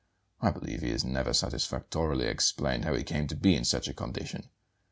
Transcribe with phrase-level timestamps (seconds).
[0.41, 3.93] I believe he has never satisfactorily explained how he came to be in such a
[3.93, 4.49] condition.